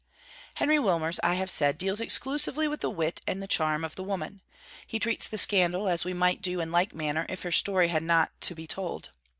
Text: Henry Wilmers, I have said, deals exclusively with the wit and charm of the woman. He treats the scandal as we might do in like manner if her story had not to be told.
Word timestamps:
Henry 0.55 0.79
Wilmers, 0.79 1.19
I 1.21 1.35
have 1.35 1.51
said, 1.51 1.77
deals 1.77 2.01
exclusively 2.01 2.67
with 2.67 2.81
the 2.81 2.89
wit 2.89 3.21
and 3.27 3.47
charm 3.47 3.83
of 3.83 3.93
the 3.93 4.03
woman. 4.03 4.41
He 4.87 4.97
treats 4.97 5.27
the 5.27 5.37
scandal 5.37 5.87
as 5.87 6.03
we 6.05 6.11
might 6.15 6.41
do 6.41 6.59
in 6.59 6.71
like 6.71 6.95
manner 6.95 7.27
if 7.29 7.43
her 7.43 7.51
story 7.51 7.89
had 7.89 8.01
not 8.01 8.31
to 8.41 8.55
be 8.55 8.65
told. 8.65 9.11